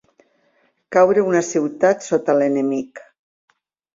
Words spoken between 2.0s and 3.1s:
sota l'enemic.